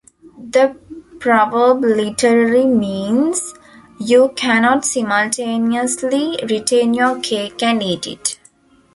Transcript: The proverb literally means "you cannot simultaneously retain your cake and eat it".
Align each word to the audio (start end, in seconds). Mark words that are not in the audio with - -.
The 0.49 0.75
proverb 1.19 1.83
literally 1.83 2.65
means 2.65 3.53
"you 3.99 4.29
cannot 4.35 4.83
simultaneously 4.83 6.39
retain 6.49 6.95
your 6.95 7.19
cake 7.19 7.61
and 7.61 7.83
eat 7.83 8.07
it". 8.07 8.39